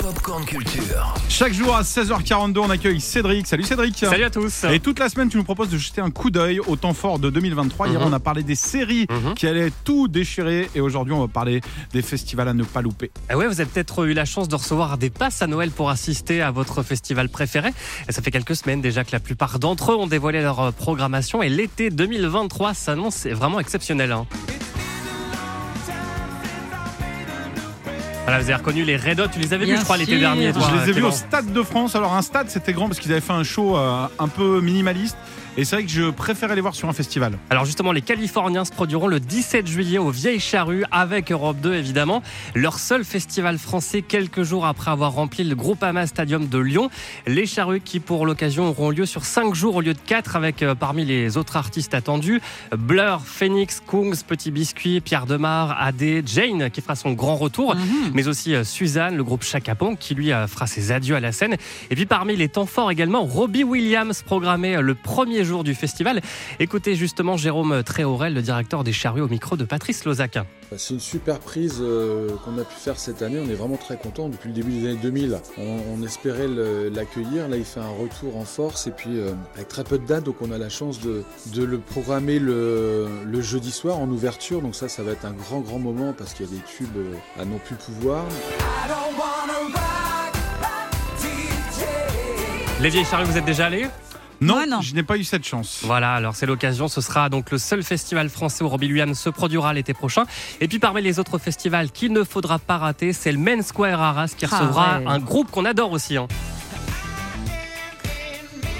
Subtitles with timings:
[0.00, 1.14] Popcorn Culture.
[1.28, 3.46] Chaque jour à 16h42, on accueille Cédric.
[3.46, 3.96] Salut Cédric.
[3.96, 4.64] Salut à tous.
[4.64, 7.18] Et toute la semaine, tu nous proposes de jeter un coup d'œil au temps fort
[7.18, 7.88] de 2023.
[7.88, 8.06] Hier, Mhm.
[8.08, 9.34] on a parlé des séries Mhm.
[9.34, 10.68] qui allaient tout déchirer.
[10.74, 11.60] Et aujourd'hui, on va parler
[11.92, 13.10] des festivals à ne pas louper.
[13.28, 15.88] Ah ouais, vous avez peut-être eu la chance de recevoir des passes à Noël pour
[15.90, 17.70] assister à votre festival préféré.
[18.08, 21.42] Et ça fait quelques semaines déjà que la plupart d'entre eux ont dévoilé leur programmation
[21.42, 24.12] et l'été 2023 s'annonce vraiment exceptionnel.
[24.12, 24.26] hein.
[28.30, 30.52] Voilà, vous avez reconnu les Red Hot, tu les avais vus je crois l'été dernier.
[30.52, 31.08] toi, Je les ai vus Clément.
[31.08, 31.96] au Stade de France.
[31.96, 35.16] Alors, un stade, c'était grand parce qu'ils avaient fait un show euh, un peu minimaliste.
[35.60, 37.34] Et c'est vrai que je préférais les voir sur un festival.
[37.50, 41.74] Alors justement, les Californiens se produiront le 17 juillet au Vieilles Charrues avec Europe 2
[41.74, 42.22] évidemment.
[42.54, 46.88] Leur seul festival français quelques jours après avoir rempli le Groupama Stadium de Lyon.
[47.26, 50.62] Les Charrues qui pour l'occasion auront lieu sur 5 jours au lieu de 4 avec
[50.62, 52.40] euh, parmi les autres artistes attendus
[52.74, 57.74] Blur, Phoenix, Kungs, Petit Biscuit, Pierre Demar, AD, Jane qui fera son grand retour.
[57.74, 58.12] Mhm.
[58.14, 61.20] Mais aussi euh, Suzanne, le groupe Chaka Ponk, qui lui euh, fera ses adieux à
[61.20, 61.56] la scène.
[61.90, 65.74] Et puis parmi les temps forts également, Robbie Williams programmé euh, le premier jour du
[65.74, 66.20] festival.
[66.58, 70.38] Écoutez justement Jérôme Tréorel, le directeur des charrues au micro de Patrice Lozac.
[70.76, 73.40] C'est une super prise euh, qu'on a pu faire cette année.
[73.44, 74.28] On est vraiment très content.
[74.28, 76.46] Depuis le début des années 2000, on, on espérait
[76.92, 77.48] l'accueillir.
[77.48, 80.24] Là, il fait un retour en force et puis euh, avec très peu de dates.
[80.24, 84.62] Donc, on a la chance de, de le programmer le, le jeudi soir en ouverture.
[84.62, 86.96] Donc, ça, ça va être un grand, grand moment parce qu'il y a des tubes
[86.96, 88.24] euh, à non plus pouvoir.
[92.80, 93.86] Les vieilles charrues, vous êtes déjà allés?
[94.42, 94.80] Non, Moi, non.
[94.80, 95.80] je n'ai pas eu cette chance.
[95.82, 96.88] Voilà, alors c'est l'occasion.
[96.88, 100.24] Ce sera donc le seul festival français où Robbie Williams se produira l'été prochain.
[100.62, 104.00] Et puis parmi les autres festivals qu'il ne faudra pas rater, c'est le Main Square
[104.00, 105.04] Arras qui Ah recevra ouais.
[105.06, 106.16] un groupe qu'on adore aussi.
[106.16, 106.26] hein.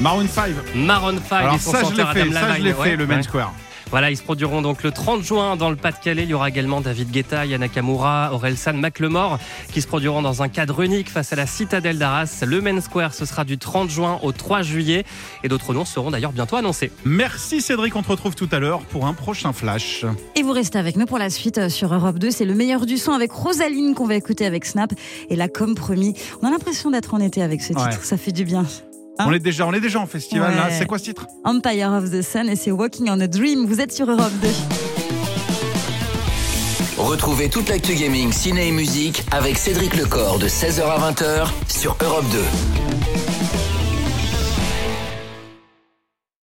[0.00, 0.52] Maroon 5.
[0.74, 2.30] Maroon 5 Alors et son ça, je l'ai fait.
[2.32, 2.64] Ça, je Levine.
[2.64, 3.22] l'ai fait, Ouais, le Main ouais.
[3.22, 3.52] Square.
[3.90, 6.24] Voilà, ils se produiront donc le 30 juin dans le Pas-de-Calais.
[6.24, 9.38] Il y aura également David Guetta, Yana Kamura, Orelsan McLemore
[9.72, 12.44] qui se produiront dans un cadre unique face à la citadelle d'Arras.
[12.46, 15.04] Le Main Square, ce sera du 30 juin au 3 juillet.
[15.44, 16.90] Et d'autres noms seront d'ailleurs bientôt annoncés.
[17.04, 17.94] Merci Cédric.
[17.94, 20.04] On te retrouve tout à l'heure pour un prochain flash.
[20.34, 22.30] Et vous restez avec nous pour la suite euh, sur Europe 2.
[22.30, 24.92] C'est le meilleur du son avec Rosaline qu'on va écouter avec Snap.
[25.30, 27.84] Et là, comme promis, on a l'impression d'être en été avec ce titre.
[27.84, 27.98] Ouais.
[28.02, 28.66] Ça fait du bien.
[29.18, 30.68] Hein On est déjà, on est déjà en festival là.
[30.70, 31.26] C'est quoi ce titre?
[31.44, 33.66] Empire of the Sun et c'est Walking on a Dream.
[33.66, 34.48] Vous êtes sur Europe 2.
[36.98, 41.96] Retrouvez toute l'actu gaming, ciné et musique avec Cédric Lecor de 16h à 20h sur
[42.02, 43.45] Europe 2.